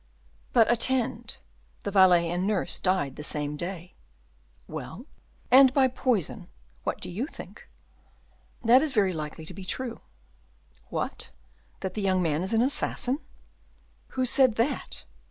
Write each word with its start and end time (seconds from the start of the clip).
"But 0.51 0.71
attend; 0.71 1.37
the 1.83 1.91
valet 1.91 2.27
and 2.31 2.47
nurse 2.47 2.79
died 2.79 3.17
the 3.17 3.23
same 3.23 3.55
day." 3.55 3.93
"Well." 4.67 5.05
"And 5.51 5.71
by 5.75 5.89
poison. 5.89 6.47
What 6.83 6.99
do 6.99 7.07
you 7.07 7.27
think?" 7.27 7.69
"That 8.63 8.81
is 8.81 8.93
very 8.93 9.13
likely 9.13 9.45
to 9.45 9.53
be 9.53 9.63
true." 9.63 9.99
"What! 10.89 11.29
that 11.81 11.93
that 11.93 12.01
young 12.01 12.19
man 12.19 12.41
is 12.41 12.51
an 12.51 12.63
assassin?" 12.63 13.19
"Who 14.17 14.25
said 14.25 14.55
that? 14.55 15.03